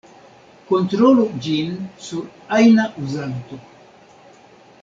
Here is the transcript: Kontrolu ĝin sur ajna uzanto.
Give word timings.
Kontrolu 0.69 1.25
ĝin 1.47 1.69
sur 2.07 2.25
ajna 2.59 2.89
uzanto. 3.05 3.63